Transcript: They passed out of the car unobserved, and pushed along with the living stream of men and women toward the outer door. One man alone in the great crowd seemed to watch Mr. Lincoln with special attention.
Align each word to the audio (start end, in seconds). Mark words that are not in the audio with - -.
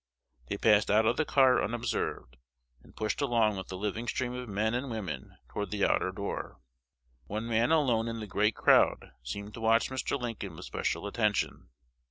They 0.47 0.57
passed 0.57 0.89
out 0.89 1.05
of 1.05 1.15
the 1.17 1.25
car 1.25 1.63
unobserved, 1.63 2.37
and 2.81 2.95
pushed 2.95 3.21
along 3.21 3.55
with 3.57 3.67
the 3.67 3.77
living 3.77 4.07
stream 4.07 4.33
of 4.33 4.49
men 4.49 4.73
and 4.73 4.89
women 4.89 5.37
toward 5.49 5.69
the 5.69 5.85
outer 5.85 6.11
door. 6.11 6.59
One 7.27 7.47
man 7.47 7.71
alone 7.71 8.07
in 8.07 8.19
the 8.19 8.25
great 8.25 8.55
crowd 8.55 9.11
seemed 9.21 9.53
to 9.53 9.61
watch 9.61 9.91
Mr. 9.91 10.19
Lincoln 10.19 10.55
with 10.55 10.65
special 10.65 11.05
attention. 11.05 11.69